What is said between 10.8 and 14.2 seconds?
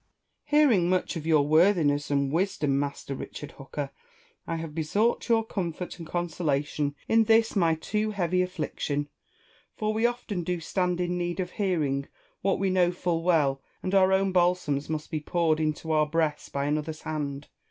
in need of hearing what we know full well, and our